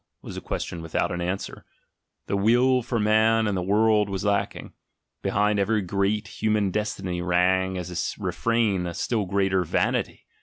was 0.23 0.35
a 0.35 0.41
question 0.41 0.81
without 0.81 1.11
an 1.11 1.21
answer; 1.21 1.63
the 2.25 2.35
will 2.35 2.81
for 2.81 2.99
man 2.99 3.45
and 3.45 3.55
the 3.55 3.61
world 3.61 4.09
was 4.09 4.25
lacking; 4.25 4.73
behind 5.21 5.59
every 5.59 5.83
great 5.83 6.27
human 6.27 6.71
destiny 6.71 7.21
rang 7.21 7.77
as 7.77 8.15
a 8.17 8.23
re 8.23 8.31
frain 8.31 8.87
a 8.87 8.95
still 8.95 9.27
greater 9.27 9.63
"Vanity!" 9.63 10.25